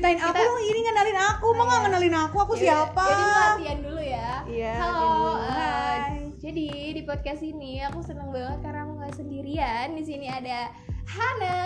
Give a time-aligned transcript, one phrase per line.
[0.00, 3.22] ceritain aku Kita- dong ini ngenalin aku mah nggak ngenalin aku aku Yaudah, siapa Jadi
[3.36, 4.30] latihan dulu ya.
[4.48, 5.12] Iya, Halo.
[5.44, 6.00] Hai.
[6.40, 9.86] jadi di podcast ini aku seneng banget karena aku nggak sendirian.
[9.92, 10.72] Di sini ada
[11.04, 11.58] Hana.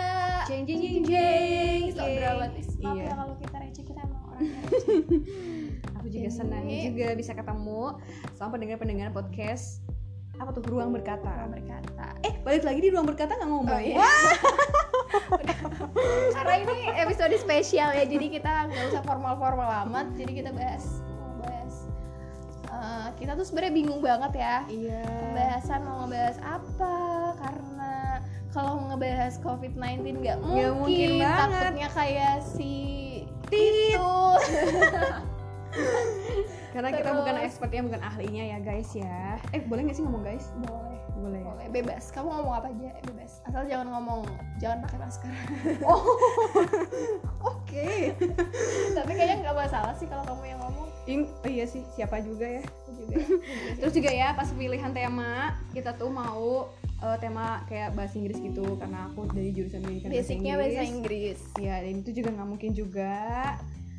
[0.43, 1.81] Jeng, jeng, jeng, jeng.
[1.89, 2.67] So dramatis.
[2.75, 3.01] Maaf Iya.
[3.01, 4.99] ya kalau kita receh kita emang orangnya receh.
[5.95, 7.81] aku juga Jadi- senang juga bisa ketemu
[8.35, 9.79] sama pendengar-pendengar podcast
[10.35, 12.19] apa tuh ruang berkata Orang berkata.
[12.19, 14.03] eh balik lagi di ruang berkata nggak ngomong Oh, iya.
[16.35, 20.05] Karena ini episode spesial ya, jadi kita nggak usah formal-formal amat.
[20.13, 20.83] Jadi kita bahas
[22.65, 24.55] eh, kita tuh sebenarnya bingung banget ya.
[24.67, 26.95] iya Pembahasan mau ngebahas apa?
[27.39, 27.93] Karena
[28.51, 31.59] kalau ngebahas COVID-19 nggak mungkin, Nggak mungkin banget.
[31.59, 32.73] takutnya kayak si
[33.47, 33.95] Tit.
[33.95, 34.05] itu.
[36.75, 37.19] karena kita Terus.
[37.23, 41.39] bukan expertnya bukan ahlinya ya guys ya eh boleh nggak sih ngomong guys boleh, boleh
[41.39, 42.11] ya boleh bebas.
[42.13, 43.41] Kamu ngomong apa aja bebas.
[43.47, 44.21] Asal jangan ngomong,
[44.61, 45.31] jangan pakai masker.
[45.89, 46.03] oh
[47.55, 47.89] oke
[48.93, 50.87] Tapi kayaknya nggak masalah sih kalau kamu yang ngomong.
[51.09, 52.63] In- oh iya sih siapa juga ya
[52.95, 53.17] juga.
[53.77, 58.73] terus juga ya pas pilihan tema kita tuh mau eh, tema kayak bahasa Inggris gitu
[58.81, 61.37] karena aku dari jurusan pendidikan Basicnya bahasa Inggris.
[61.61, 63.13] ya dan itu juga nggak mungkin juga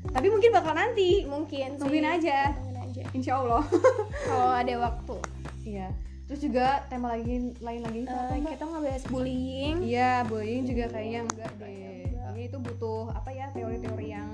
[0.07, 1.81] tapi mungkin bakal nanti Mungkin sih.
[1.83, 2.55] Tungguin aja.
[2.97, 3.05] Aja.
[3.13, 3.63] insya Allah
[4.27, 5.17] Kalau ada waktu.
[5.63, 5.89] iya
[6.25, 8.51] terus juga tema lagi lain lagi apa, Mbak?
[8.53, 9.77] kita ngebahas bullying.
[9.81, 11.71] iya bullying juga kayaknya enggak deh
[12.09, 12.25] Enggak.
[12.27, 14.31] Kayaknya itu butuh apa ya teori-teori yang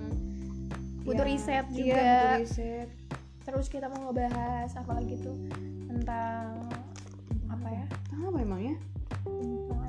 [1.03, 1.99] Butuh yang- riset iya, juga.
[1.99, 2.89] butuh riset
[3.43, 5.35] Terus kita mau ngebahas apa lagi tuh
[5.85, 6.63] tentang
[7.51, 7.85] apa ya?
[8.07, 8.75] Tentang apa emangnya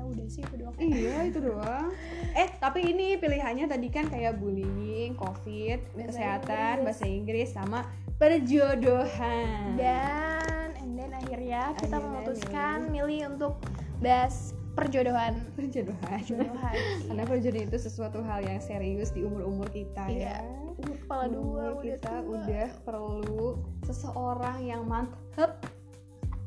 [0.04, 0.74] Udah sih itu doang.
[0.76, 1.88] iya itu doang
[2.32, 6.84] eh tapi ini pilihannya tadi kan kayak bullying covid Bahasa kesehatan Inggris.
[6.84, 7.80] bahasa Inggris sama
[8.16, 13.54] perjodohan Dan and then akhirnya kita Akhirnya memutuskan milih untuk
[13.98, 15.38] bahas perjodohan.
[15.54, 16.74] perjodohan Perjodohan.
[17.06, 20.34] karena perjodohan itu sesuatu hal yang serius di umur umur kita Iya.
[20.34, 20.38] ya
[20.76, 22.30] Umur kepala dua Umur udah kita tua.
[22.34, 23.46] udah perlu
[23.84, 25.50] seseorang yang mantep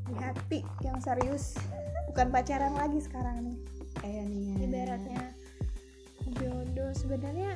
[0.03, 1.55] di hati yang serius.
[2.17, 3.57] Bukan pacaran lagi sekarang nih.
[4.01, 4.57] eh nih ya.
[4.65, 5.23] ibaratnya.
[6.41, 7.53] Jodoh sebenarnya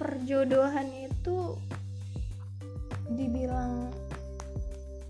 [0.00, 1.60] perjodohan itu
[3.12, 3.92] dibilang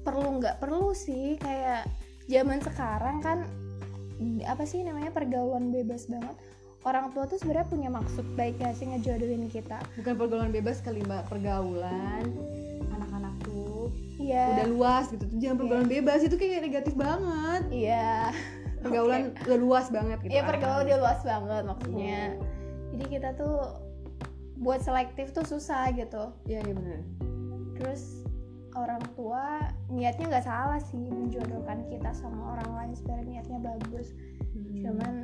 [0.02, 1.38] perlu nggak perlu sih.
[1.38, 1.86] Kayak
[2.26, 3.46] zaman sekarang kan
[4.50, 6.34] apa sih namanya pergaulan bebas banget.
[6.82, 9.78] Orang tua tuh sebenarnya punya maksud baik gak sih ngejodohin kita?
[9.94, 11.30] Bukan pergaulan bebas kali mbak.
[11.30, 12.34] Pergaulan
[12.98, 14.58] anak-anak tuh iya.
[14.58, 15.22] udah luas gitu.
[15.22, 17.62] Tuh jangan pergaulan bebas itu kayak negatif banget.
[17.70, 18.34] Iya
[18.82, 22.20] pergaulan udah luas banget gitu Iya pergaulan udah luas banget maksudnya.
[22.92, 23.56] Jadi kita tuh
[24.58, 26.34] buat selektif tuh susah gitu.
[26.44, 27.00] Iya iya benar
[27.82, 28.22] terus
[28.78, 34.14] orang tua niatnya nggak salah sih menjodohkan kita sama orang lain sebenarnya niatnya bagus.
[34.52, 34.84] Hmm.
[34.84, 35.14] cuman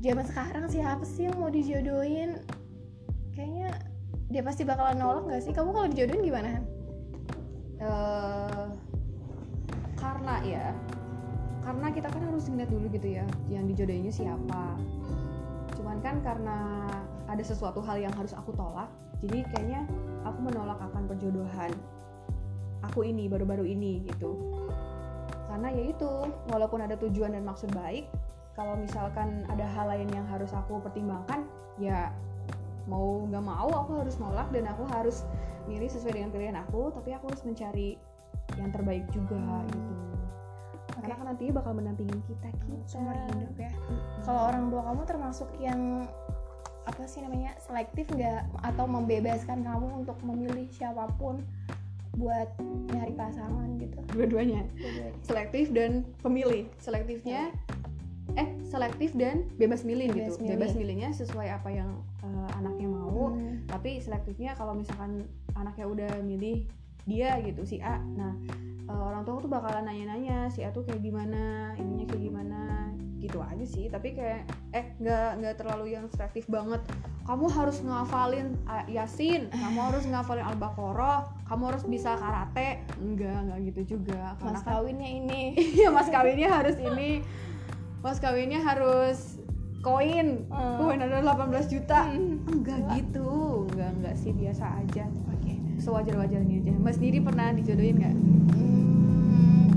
[0.00, 2.42] zaman sekarang siapa sih yang mau dijodohin?
[3.38, 3.70] Kayaknya
[4.32, 5.52] dia pasti bakalan nolak nggak sih?
[5.54, 6.50] Kamu kalau dijodohin gimana?
[7.80, 8.66] Eh,
[9.96, 10.66] karena ya
[11.60, 14.76] karena kita kan harus ngeliat dulu gitu ya yang dijodohinnya siapa.
[15.76, 16.88] Cuman kan karena
[17.30, 18.90] ada sesuatu hal yang harus aku tolak
[19.20, 19.84] jadi kayaknya
[20.24, 21.72] aku menolak akan perjodohan
[22.80, 24.60] aku ini baru-baru ini gitu.
[25.50, 26.10] Karena ya itu
[26.48, 28.08] walaupun ada tujuan dan maksud baik
[28.56, 31.44] kalau misalkan ada hal lain yang harus aku pertimbangkan
[31.80, 32.12] ya
[32.88, 35.22] mau nggak mau aku harus nolak dan aku harus
[35.70, 37.94] milih sesuai dengan pilihan aku tapi aku harus mencari
[38.58, 40.09] yang terbaik juga gitu
[41.00, 42.74] karena kan nantinya bakal mendampingin kita kita.
[42.86, 43.72] Seumur hidup ya.
[44.24, 46.06] Kalau orang tua kamu termasuk yang
[46.88, 48.46] apa sih namanya selektif nggak?
[48.64, 51.44] Atau membebaskan kamu untuk memilih siapa pun
[52.18, 52.48] buat
[52.92, 53.98] nyari pasangan gitu?
[54.12, 54.62] Dua-duanya.
[54.76, 55.14] Dua-duanya.
[55.24, 56.66] selektif dan pemilih.
[56.82, 57.54] Selektifnya
[58.38, 60.46] eh selektif dan bebas milih Bebas gitu.
[60.46, 60.50] milih.
[60.54, 61.90] bebas milihnya sesuai apa yang
[62.22, 63.34] eh, anaknya mau.
[63.34, 63.66] Hmm.
[63.66, 66.66] tapi selektifnya kalau misalkan anaknya udah milih
[67.10, 67.98] dia gitu si A.
[67.98, 68.34] Nah
[68.90, 71.72] eh, orang tua tuh bakalan nanya-nanya si A tuh kayak gimana?
[71.78, 72.60] Ininya kayak gimana?
[73.22, 76.82] Gitu aja sih tapi kayak eh nggak nggak terlalu yang selektif banget.
[77.24, 78.58] Kamu harus ngafalin
[78.90, 82.82] yasin kamu harus ngafalin al-baqarah kamu harus bisa karate.
[82.98, 85.42] Enggak enggak gitu juga karena mas kan kawinnya ini.
[85.78, 87.22] Iya mas kawinnya harus ini.
[88.00, 89.39] Mas kawinnya harus
[89.80, 90.44] koin.
[90.46, 90.76] Hmm.
[90.78, 92.04] koin ada 18 juta.
[92.06, 92.36] Hmm.
[92.46, 93.28] enggak gitu.
[93.68, 95.04] Enggak enggak sih biasa aja.
[95.30, 95.52] Oke.
[95.76, 96.72] Sewajar wajarnya aja.
[96.74, 98.14] Mbak sendiri pernah dijodohin nggak?
[98.52, 99.68] Hmm,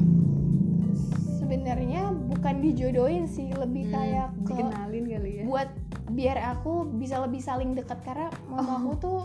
[1.34, 3.50] sebenarnya bukan dijodohin sih.
[3.50, 5.44] Lebih Hmm, kayak ke dikenalin kali ya.
[5.46, 5.70] buat
[6.06, 8.00] biar aku bisa lebih saling dekat.
[8.02, 8.96] Karena mamaku Oh.
[8.98, 9.20] tuh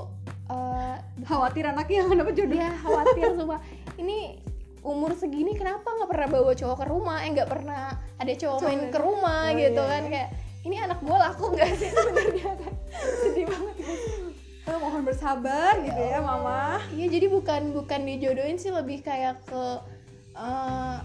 [0.49, 2.55] eh, khawatir anaknya nggak dapet jodoh.
[2.55, 3.59] Dia khawatir semua.
[3.97, 4.19] Ini
[4.81, 7.17] umur segini kenapa nggak pernah bawa cowok ke rumah?
[7.21, 7.83] Eh nggak pernah
[8.15, 8.89] ada cowok Cowok main ya?
[8.89, 9.91] ke rumah Oh, gitu iya.
[9.91, 10.03] kan.
[10.07, 10.29] Kayak
[10.63, 12.73] ini anak gue laku nggak sih sebenarnya kan?
[13.23, 13.77] Sedih banget
[14.69, 16.77] Eh, mohon mohon bersabar gitu ya mama.
[16.93, 19.65] Iya jadi bukan bukan dijodohin sih lebih kayak ke
[20.37, 20.97] eh,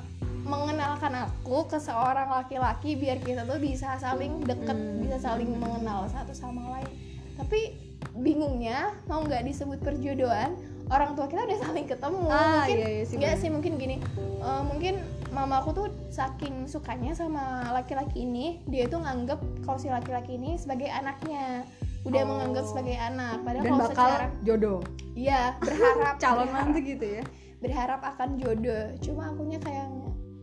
[0.44, 5.00] mengenalkan aku ke seorang laki-laki biar kita tuh bisa saling deket Hmm.
[5.00, 6.92] bisa saling mengenal satu sama lain.
[7.40, 7.80] Tapi
[8.20, 10.60] bingungnya mau nggak disebut perjodohan
[10.92, 12.28] orang tua kita udah saling ketemu.
[12.28, 15.00] Ah, mungkin iya, iya sih, nggak sih mungkin gini eh, mungkin
[15.33, 20.56] mama aku tuh saking sukanya sama laki-laki ini dia itu nganggep kalau si laki-laki ini
[20.56, 21.65] sebagai anaknya.
[22.03, 22.30] Udah Oh.
[22.35, 24.80] menganggap sebagai anak padahal dan kalau bakal secara jodoh.
[25.15, 26.15] Iya berharap.
[26.24, 27.24] Calon mantu gitu ya.
[27.59, 28.83] Berharap akan jodoh.
[29.00, 29.88] Cuma akunya kayak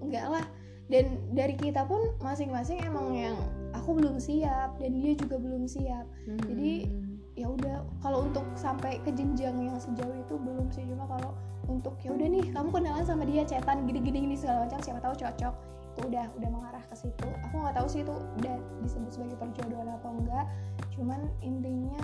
[0.00, 0.44] enggak lah.
[0.90, 3.37] Dan dari kita pun masing-masing emang yang
[3.70, 6.02] aku belum siap dan dia juga belum siap.
[6.50, 7.10] Jadi, Hmm.
[7.40, 11.32] Ya udah kalau untuk sampai ke jenjang yang sejauh itu belum sih cuma kalau
[11.72, 15.14] untuk ya udah nih kamu kenalan sama dia cetan gini-gini gini segala macam siapa tahu
[15.16, 15.54] cocok.
[15.90, 17.28] Itu udah udah mengarah ke situ.
[17.48, 20.46] Aku nggak tahu sih itu udah disebut sebagai perjodohan atau enggak.
[20.92, 22.02] Cuman intinya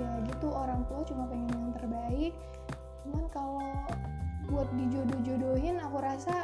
[0.00, 2.32] ya gitu orang tua cuma pengen yang terbaik.
[3.06, 3.70] Cuman kalau
[4.50, 6.34] buat dijodoh-jodohin aku rasa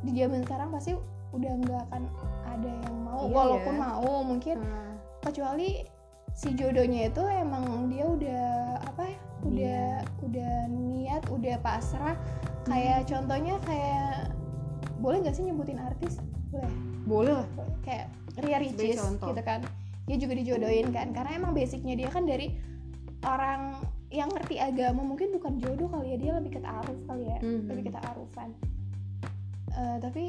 [0.00, 0.96] di zaman sekarang pasti
[1.34, 2.02] udah nggak akan
[2.46, 3.80] ada yang mau Iya walaupun ya.
[3.82, 4.56] mau mungkin.
[4.62, 4.92] Hmm.
[5.24, 5.80] kecuali
[6.34, 8.44] si jodohnya itu emang dia udah
[8.82, 9.82] apa ya udah
[10.26, 12.18] udah niat udah pasrah.
[12.66, 14.34] Kayak contohnya kayak
[14.98, 16.18] boleh nggak sih nyebutin artis?
[16.50, 16.72] Boleh.
[17.04, 17.48] Boleh lah.
[17.84, 18.06] Kayak
[18.40, 19.60] Ria Ricis gitu kan.
[20.08, 21.12] Dia juga dijodohin kan.
[21.12, 22.56] Karena emang basicnya dia kan dari
[23.24, 25.04] orang yang ngerti agama.
[25.04, 26.18] Mungkin bukan jodoh kali ya.
[26.18, 27.38] Dia lebih ke ta'aruf kali ya.
[27.44, 27.68] Mhm.
[27.68, 28.50] lebih ke ta'arufan.
[29.74, 30.24] Eh, tapi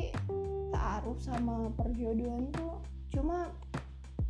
[0.75, 2.81] ta'aruf sama perjodohan tuh
[3.13, 3.47] cuma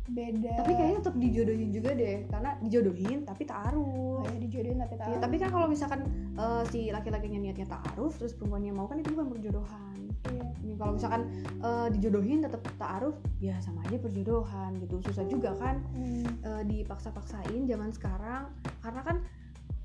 [0.06, 0.52] beda.
[0.62, 5.20] Tapi kayaknya tetap dijodohin juga deh karena dijodohin tapi taruh kayak dijodohin tapi Iya, ta'aruf
[5.22, 6.00] tapi kan kalau misalkan
[6.34, 9.98] eh, si laki-lakinya niatnya ta'aruf terus perempuannya mau kan itu bukan perjodohan.
[10.26, 10.46] Iya.
[10.62, 11.22] Ini kalau misalkan
[11.62, 15.02] eh, dijodohin tetap ta'aruf ya sama aja perjodohan gitu.
[15.02, 16.26] Susah juga kan Hmm.
[16.42, 18.46] eh, dipaksa-paksain zaman sekarang.
[18.82, 19.16] Karena kan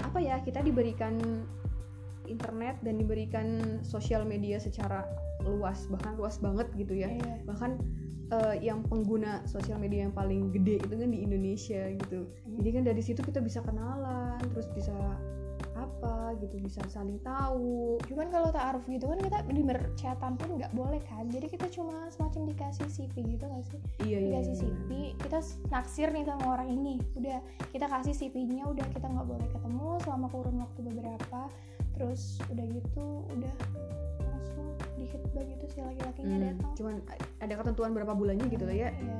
[0.02, 1.14] apa ya kita diberikan
[2.32, 3.48] internet dan diberikan
[3.84, 5.04] sosial media secara
[5.44, 7.44] luas bahkan luas banget gitu ya Iya.
[7.44, 7.78] bahkan
[8.32, 12.84] eh, yang pengguna sosial media yang paling gede itu kan di Indonesia gitu jadi kan
[12.88, 14.96] dari situ kita bisa kenalan terus bisa
[15.72, 20.74] apa gitu bisa saling tahu Cuman kalau ta'aruf gitu kan kita di merchatan pun nggak
[20.76, 21.26] boleh kan.
[21.32, 23.80] Jadi kita cuma semacam dikasih CV gitu nggak sih?
[24.04, 24.62] iya iya Dikasih iya.
[24.68, 24.90] CV,
[25.24, 25.40] kita
[25.72, 26.96] naksir nih sama orang ini.
[27.16, 27.40] Udah
[27.72, 31.42] kita kasih CV-nya, udah kita nggak boleh ketemu selama kurun waktu beberapa.
[32.02, 33.54] Terus udah gitu, udah
[34.20, 34.66] langsung
[34.96, 36.72] dihitbah gitu si laki-lakinya Hmm, datang.
[36.74, 36.96] cuman
[37.38, 39.20] ada ketentuan berapa bulannya gitu lah ya Iya.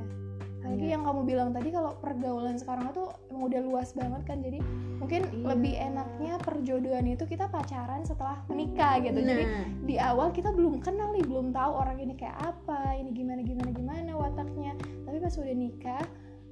[0.62, 4.38] Lagi Hanya- yang kamu bilang tadi kalau pergaulan sekarang tuh emang udah luas banget kan
[4.40, 4.62] jadi
[4.96, 5.46] mungkin Iya.
[5.48, 9.20] lebih enaknya perjodohan itu kita pacaran setelah menikah gitu.
[9.20, 13.10] Jadi Nah, di awal kita belum kenal nih belum tahu orang ini kayak apa ini
[13.12, 14.74] gimana gimana gimana wataknya
[15.04, 16.04] tapi pas udah nikah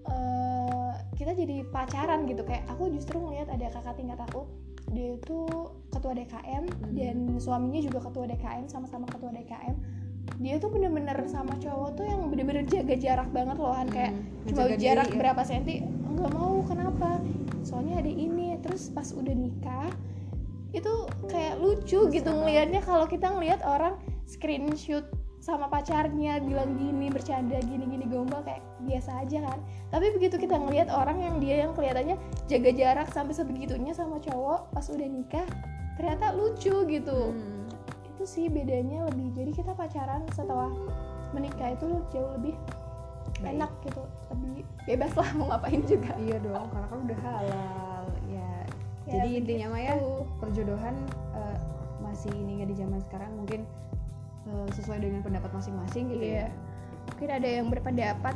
[0.07, 4.47] eh, kita jadi pacaran gitu kayak aku justru ngeliat ada kakak tingkat aku
[4.89, 5.39] dia itu
[5.89, 6.93] ketua DKM Mhm.
[6.97, 9.75] dan suaminya juga ketua DKM sama-sama ketua DKM
[10.39, 14.47] dia tuh bener-bener sama cowok tuh yang bener-bener jaga jarak banget loh kan kayak hmm,
[14.47, 15.17] cuma menjaga diri jarak ya.
[15.17, 17.09] berapa senti nggak mau kenapa
[17.65, 19.89] soalnya ada ini terus pas udah nikah
[20.69, 20.93] itu
[21.27, 23.97] kayak lucu gitu ngelihatnya kalau kita ngelihat orang
[24.29, 25.03] screenshot
[25.39, 29.59] sama pacarnya bilang gini bercanda gini gini gombal kayak biasa aja kan.
[29.89, 32.19] Tapi begitu kita ngelihat orang yang dia yang kelihatannya
[32.51, 35.47] jaga jarak sampai sebegitunya sama cowok pas udah nikah
[35.95, 37.35] ternyata lucu gitu.
[37.35, 37.57] Hmm.
[38.19, 40.67] itu sih bedanya lebih jadi kita pacaran setelah
[41.31, 42.51] menikah itu jauh lebih
[43.39, 43.55] Baik.
[43.55, 46.11] enak gitu lebih bebas lah mau ngapain juga.
[46.19, 48.51] Iya dong karena kan udah halal ya,
[49.07, 49.93] Ya, jadi intinya mah ya
[50.43, 50.95] perjodohan
[51.31, 51.57] eh,
[52.03, 53.63] masih ini nggak di zaman sekarang mungkin
[54.71, 56.47] sesuai dengan pendapat masing-masing gitu Iya.
[56.47, 56.49] ya
[57.09, 58.35] mungkin ada yang berpendapat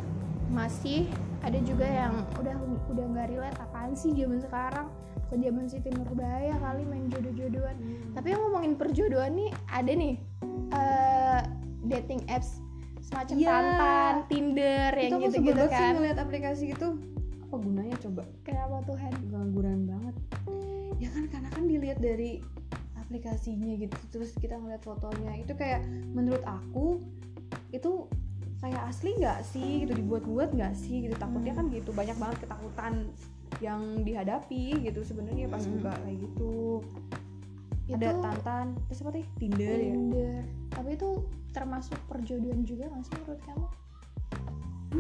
[0.50, 1.06] masih
[1.42, 2.56] ada juga yang udah
[2.90, 4.88] udah nggak relate apaan sih zaman sekarang?
[5.28, 7.76] Ke zaman Siti Nurbaya kali main jodoh-jodohan?
[8.12, 10.14] Tapi yang ngomongin perjodohan nih ada nih
[10.72, 11.42] eh,
[11.86, 12.60] dating apps
[13.02, 13.50] semacam Iya.
[13.50, 15.92] Tantan, Tinder itu yang gitu-gitu kan.
[15.96, 16.88] ngeliat aplikasi itu
[17.42, 18.24] apa gunanya coba?
[18.42, 20.16] Kenapa Tuhan gangguan banget.
[20.98, 22.40] Ya kan karena kan dilihat dari
[23.04, 25.38] aplikasinya gitu terus kita ngeliat fotonya.
[25.40, 27.00] Itu kayak menurut aku
[27.70, 28.08] itu
[28.64, 31.16] kayak asli nggak sih gitu dibuat-buat nggak sih gitu?
[31.20, 31.68] Takutnya Hmm.
[31.70, 32.94] kan gitu banyak banget ketakutan
[33.62, 35.78] yang dihadapi gitu sebenarnya pas Hmm.
[35.78, 36.82] buka kayak gitu.
[37.84, 39.24] Itu- ada tantan terus apa tadi?
[39.38, 39.92] Tinder ya?
[39.94, 40.42] Tinder.
[40.72, 41.10] Tapi itu
[41.54, 43.68] termasuk perjodohan juga nggak sih menurut kamu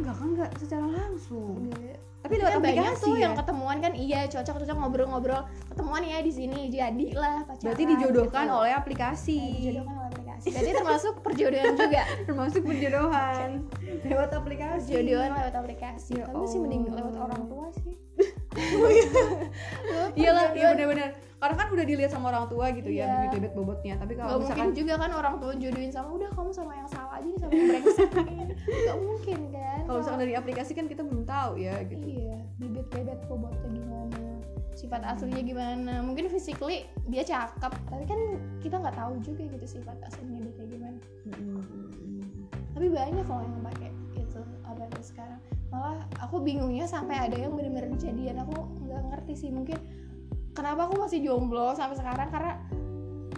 [0.03, 1.71] enggak kan enggak secara langsung.
[1.71, 1.97] Enggak.
[2.23, 3.23] tapi lewat banyak aplikasi tuh ya?
[3.27, 7.83] yang ketemuan kan iya cocok cocok ngobrol-ngobrol ketemuan ya di sini jadi lah pacaran berarti
[7.83, 8.59] dijodohkan gitu.
[8.63, 9.39] oleh aplikasi.
[9.43, 10.47] Eh, dijodohkan oleh aplikasi.
[10.51, 12.03] Berarti termasuk perjodohan juga.
[12.27, 13.49] Termasuk perjodohan.
[14.07, 14.91] Lewat aplikasi.
[14.91, 16.11] Perjodohan lewat aplikasi.
[16.15, 17.95] Ya tapi sih mending lewat orang tua sih.
[20.19, 21.09] Iyalah iya benar-benar
[21.43, 23.11] karena kan udah dilihat sama orang tua gitu ya Iya.
[23.27, 23.99] bibit bibit bobotnya.
[23.99, 27.19] Tapi kalau mungkin misalkan juga kan orang tua jodohin sama udah kamu sama yang salah
[27.19, 28.45] aja nih sama yang brengsek ini.
[28.87, 31.99] Gak mungkin kan kalau misalkan dari aplikasi kan kita belum tahu ya gitu.
[32.07, 34.23] Iya, bibit bebet bobotnya gimana
[34.71, 35.93] Sifat aslinya gimana.
[35.99, 38.19] Mungkin physically dia cakep Tapi kan
[38.63, 40.99] kita nggak tahu juga gitu sifat aslinya dia kayak gimana.
[42.71, 45.43] Tapi banyak loh yang pakai itu apalagi sekarang.
[45.75, 48.55] Malah aku bingungnya sampai ada yang bener-bener kejadian Aku
[48.87, 50.02] nggak ngerti sih mungkin
[50.53, 52.29] Kenapa aku masih jomblo sampai sekarang?
[52.29, 52.53] Karena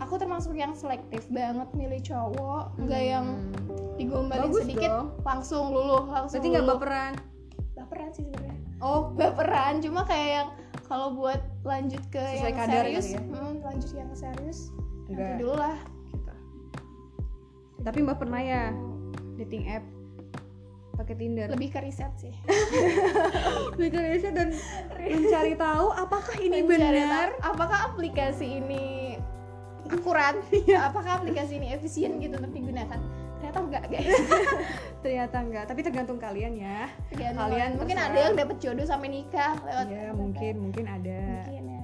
[0.03, 3.25] aku termasuk yang selektif banget milih cowok nggak yang
[3.95, 5.07] digombalin Bagus sedikit dong.
[5.24, 7.13] langsung luluh langsung berarti nggak baperan?
[7.79, 8.60] Baperan sih sebenarnya.
[8.84, 9.15] Oh.
[9.15, 10.50] Baperan cuma kayak yang
[10.86, 13.22] kalau buat lanjut ke Sesuai yang kadar serius ya?
[13.24, 14.60] hmm, lanjut yang serius
[15.10, 15.77] nanti dulu lah
[16.13, 16.34] gitu.
[17.86, 18.63] tapi mbak pernah ya
[19.38, 19.86] dating app
[20.95, 21.47] pakai Tinder.
[21.47, 22.33] Lebih ke riset sih.
[23.79, 24.49] Bikin riset dan
[24.97, 27.29] mencari tahu apakah ini Mencari benar.
[27.29, 28.85] tahu apakah aplikasi ini
[29.85, 30.33] akurat
[30.65, 30.89] Iya.
[30.89, 32.99] apakah aplikasi ini efisien gitu untuk digunakan.
[33.37, 34.15] Ternyata enggak guys.
[35.03, 36.89] Ternyata enggak tapi tergantung kalian ya.
[37.07, 37.77] Tergantung Kalian orang.
[37.77, 38.15] mungkin terserah.
[38.15, 41.21] ada yang dapat jodoh sampai nikah lewat ya mungkin mungkin ada.
[41.45, 41.83] Mungkin ya.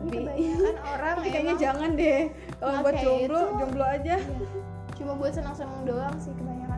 [0.00, 2.20] Tapi kebanyakan orang tapi kayaknya jangan deh.
[2.56, 4.16] Kalau buat jomblo itu- jomblo aja.
[4.16, 4.48] Iya,
[4.96, 6.69] cuma buat senang-senang doang sih kebanyakan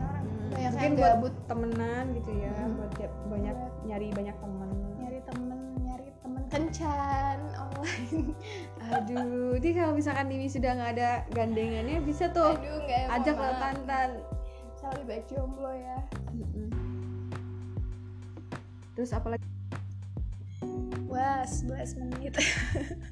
[0.53, 2.73] banyak mungkin buat gabut temenan gitu ya Hmm.
[2.75, 4.69] buat ya- banyak nyari banyak temen.
[4.95, 8.31] Nyari temen nyari temen kencan online.
[8.93, 13.53] Aduh ini kalau misalkan ini sudah nggak ada gandengannya bisa tuh aduh emang ajak Mak.
[13.57, 14.09] tantan
[14.75, 15.97] Saya lebih baik jomblo ya.
[18.93, 19.45] Terus apalagi
[21.07, 22.33] wah 11 menit.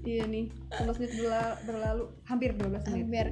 [0.02, 3.04] Iya nih 11 menit berla- berlalu hampir 12 menit.
[3.04, 3.28] Hampir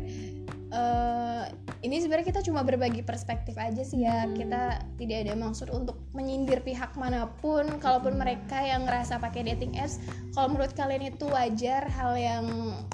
[0.69, 1.45] Eh,
[1.81, 4.37] ini sebenarnya kita cuma berbagi perspektif aja sih ya Hmm.
[4.37, 4.61] kita
[4.95, 8.21] tidak ada maksud untuk menyindir pihak mana pun kalaupun Hmm.
[8.21, 9.97] mereka yang ngerasa pakai dating apps
[10.29, 12.45] kalau menurut kalian itu wajar hal yang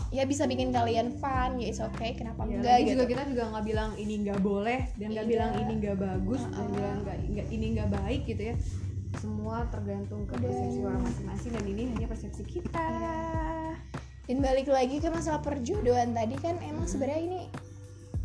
[0.10, 3.44] ya bisa bikin kalian fun ya it's okay kenapa Ya, enggak gitu juga kita juga
[3.50, 5.34] nggak bilang ini nggak boleh dan nggak Iya.
[5.34, 6.72] bilang ini nggak bagus dan Uh-uh.
[6.72, 8.55] bilang nggak ini nggak baik gitu ya
[9.15, 12.88] semua tergantung ke Dan- persepsi orang masing-masing dan ini hanya persepsi kita
[14.25, 17.41] dan balik lagi ke masalah perjodohan tadi kan emang sebenarnya ini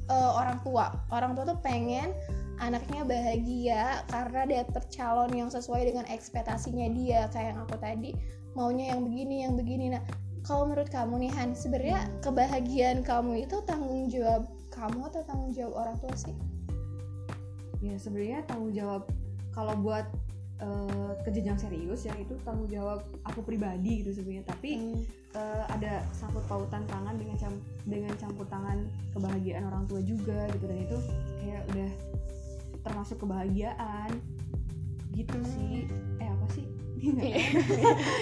[0.09, 0.89] eh, orang tua.
[1.13, 2.13] Orang tua tuh pengen
[2.61, 7.29] anaknya bahagia karena dapet calon yang sesuai dengan ekspektasinya dia.
[7.33, 8.11] Kayak yang aku tadi
[8.57, 9.93] maunya yang begini yang begini.
[9.93, 10.03] Nah
[10.41, 15.85] kalau menurut kamu nih Han sebenarnya kebahagiaan kamu itu tanggung jawab kamu atau tanggung jawab
[15.85, 16.37] orang tua sih?
[17.81, 19.09] Ya sebenarnya tanggung jawab
[19.53, 20.09] kalau buat
[20.61, 25.01] eh, ke jenjang serius ya itu tanggung jawab aku pribadi gitu sebenarnya tapi Hmm.
[25.33, 30.65] eh, ada sangkut pautan tangan dengan cam- dengan campur tangan kebahagiaan orang tua juga gitu
[30.65, 30.97] dan itu
[31.39, 31.91] kayak udah
[32.81, 34.11] termasuk kebahagiaan
[35.11, 35.49] gitu Hmm.
[35.49, 35.75] sih
[36.17, 37.17] eh apa sih Iya.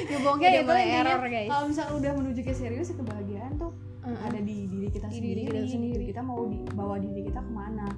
[0.09, 1.49] ya pokoknya Udah itu intinya, error, guys.
[1.49, 4.23] kalau misalnya udah menuju ke serius kebahagiaan tuh Mm-mm.
[4.23, 6.05] ada di diri kita Di sendiri, diri kita sendiri.
[6.07, 7.91] kita mau di, bawa diri kita ke mana.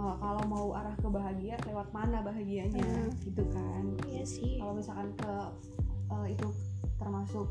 [0.00, 2.80] Malah kalau mau arah ke bahagia lewat mana bahagianya?
[2.80, 3.12] Hmm.
[3.20, 3.84] gitu kan.
[4.08, 4.56] Iya sih.
[4.56, 5.32] Kalau misalkan ke
[6.08, 6.48] eh, itu
[6.96, 7.48] termasuk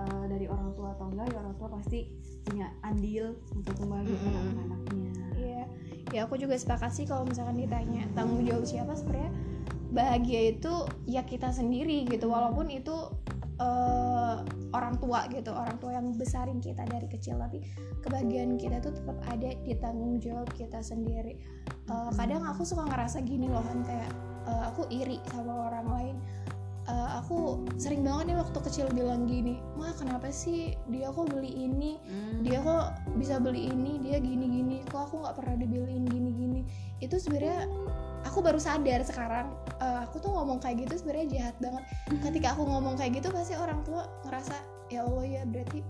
[0.00, 2.08] eh, dari orang tua atau enggak ya orang tua pasti
[2.48, 4.52] punya andil untuk membahagiakan Mm-mm.
[4.56, 5.12] anak-anaknya.
[5.36, 5.62] Iya,
[6.16, 9.32] ya aku juga sepakat sih kalau misalkan ditanya tanggung jawab siapa sebenarnya
[9.92, 10.72] bahagia itu
[11.04, 12.32] ya kita sendiri gitu.
[12.32, 12.96] Walaupun itu
[13.60, 14.36] eh,
[14.76, 17.40] orang tua gitu orang tua yang besarin kita dari kecil.
[17.40, 17.62] Tapi
[18.04, 21.38] kebahagiaan kita tuh tetap ada di tanggung jawab kita sendiri.
[21.88, 24.10] Eh, kadang aku suka ngerasa gini loh kan kayak
[24.48, 26.16] eh, aku iri sama orang lain.
[26.88, 31.68] Eh, aku sering banget nih waktu kecil bilang gini mah kenapa sih dia kok beli
[31.68, 32.00] ini?
[32.40, 34.00] Dia kok bisa beli ini?
[34.00, 36.60] Dia gini gini kok aku nggak pernah dibeliin gini gini
[36.98, 37.70] itu sebenarnya
[38.28, 39.48] aku baru sadar sekarang
[39.80, 41.84] eh, aku tuh ngomong kayak gitu sebenarnya jahat banget
[42.22, 44.54] ketika aku ngomong kayak gitu pasti orang tua ngerasa
[44.88, 45.80] ya allah ya berarti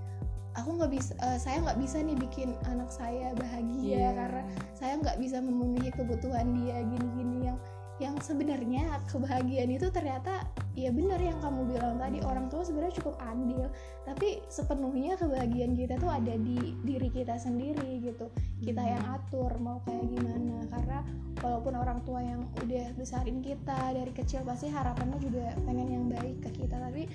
[0.55, 4.11] aku nggak bisa eh, saya nggak bisa nih bikin anak saya bahagia Iya.
[4.15, 4.43] karena
[4.75, 7.59] saya nggak bisa memenuhi kebutuhan dia gini-gini yang
[7.99, 10.47] yang sebenarnya kebahagiaan itu ternyata
[10.79, 13.67] ya benar yang kamu bilang tadi orang tua sebenarnya cukup andil.
[14.07, 18.31] Tapi sepenuhnya kebahagiaan kita tuh ada di diri kita sendiri gitu.
[18.63, 20.63] Kita yang atur mau kayak gimana.
[20.71, 20.99] Karena
[21.43, 26.39] walaupun orang tua yang udah besarin kita dari kecil pasti harapannya juga pengen yang baik
[26.47, 26.79] ke kita.
[26.79, 27.11] Tapi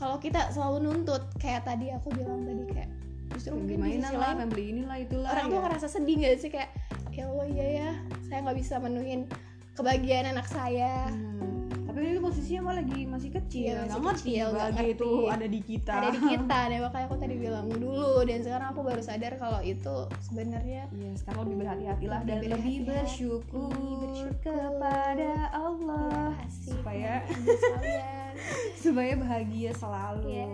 [0.00, 2.90] kalau kita selalu nuntut kayak tadi aku bilang tadi kayak
[3.36, 5.52] justru mungkin di mainan sisi lah lain beli inilah itulah orang ya.
[5.52, 6.50] tuh ngerasa sedih gak sih?
[6.52, 6.70] Kayak
[7.12, 7.90] ya Allah iya ya
[8.24, 9.28] saya nggak bisa menuhin
[9.74, 11.68] kebahagiaan anak saya Hmm.
[11.88, 15.10] tapi itu posisinya mah lagi masih kecil Iya, nggak masih ngerti kecil, nggak bagi itu
[15.12, 15.28] ngerti.
[15.30, 18.80] ada di kita ada di kita deh makanya aku tadi bilang dulu dan sekarang aku
[18.82, 23.96] baru sadar kalau itu sebenarnya Iya, sekarang lebih berhati-hatilah Lebih dan lebih berhati-hati, bersyukur, lebih
[24.02, 24.40] bersyukur.
[24.42, 26.68] kepada Allah Ya, asik.
[26.70, 27.12] supaya
[28.82, 30.24] supaya bahagia selalu.
[30.26, 30.46] Iya.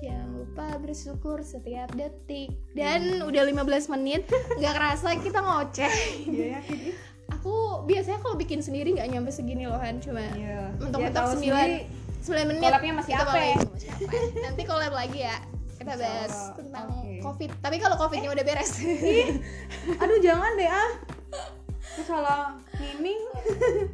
[0.00, 4.24] jangan lupa bersyukur setiap detik dan udah 15 menit
[4.56, 5.92] nggak kerasa kita ngoceh
[6.24, 6.94] Iya yakin ih.
[7.40, 10.76] Aku biasanya kalau bikin sendiri nggak nyampe segini loh Han cuma Iya.
[10.76, 11.68] mentok-mentok Ya, tahu sembilan
[12.20, 13.32] sembilan menit collabnya masih apa?
[13.32, 13.40] apa.
[14.38, 15.36] nanti collab lagi ya
[15.74, 16.52] kita bahas Allah.
[16.54, 17.16] tentang Oke.
[17.22, 18.72] covid tapi kalau covidnya udah beres
[20.04, 20.90] Aduh jangan deh ah.
[21.90, 23.18] Aku salah miming.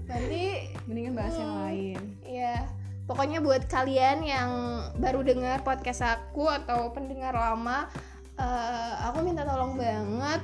[0.05, 0.43] nanti
[0.85, 2.01] Mendingan bahas yang lain.
[2.21, 2.67] ya
[3.05, 4.51] pokoknya buat kalian yang
[4.97, 7.87] baru dengar podcast aku atau pendengar lama
[8.35, 10.43] eh, aku minta tolong banget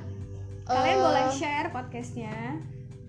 [0.62, 2.62] Kalian eh, boleh share podcastnya.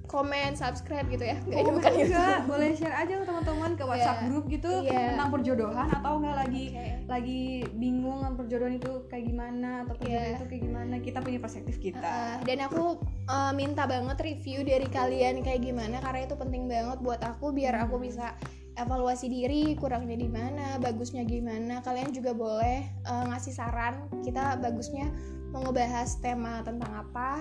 [0.04, 3.84] Komen subscribe gitu ya nggak Oh, bukan itu enggak, boleh share aja ke teman-teman ke
[3.84, 4.26] WhatsApp Iya.
[4.28, 5.16] grup gitu Iya.
[5.16, 6.88] tentang perjodohan atau enggak lagi Oke.
[7.06, 7.42] lagi
[7.74, 10.36] bingung perjodohan itu kayak gimana atau perjodohan Iya.
[10.36, 12.04] itu kayak gimana kita punya perspektif kita.
[12.04, 12.84] Uh, dan aku
[13.26, 17.74] uh, minta banget review dari kalian kayak gimana karena itu penting banget buat aku biar
[17.80, 18.06] aku Hmm.
[18.06, 18.28] bisa
[18.74, 25.14] evaluasi diri kurangnya di mana bagusnya gimana kalian juga boleh uh, ngasih saran kita bagusnya
[25.50, 27.38] mau ngebahas tema tentang apa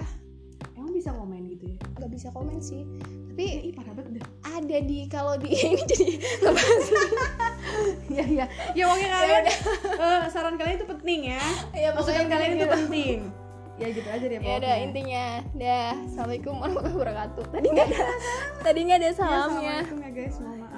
[0.73, 1.76] Emang bisa komen gitu ya?
[1.95, 6.07] nggak bisa komen sih Ih, tapi ih parah banget ada di kalau di ini jadi
[6.38, 6.87] ngebahas
[8.07, 8.47] Iya iya.
[8.73, 9.45] Ya pokoknya kalian
[9.97, 11.40] eh, saran kalian itu penting ya.
[11.73, 12.69] ya Masukan kalian itu gitu.
[12.71, 13.19] penting.
[13.75, 14.59] Ya gitu aja deh ya pokoknya.
[14.61, 18.04] udah intinya dah assalamualaikum warahmatullahi wabarakatuh tadi nggak ada
[18.61, 20.72] tadi nggak ada Ya, salamnya Assalamualaikum ya guys, mohon maaf.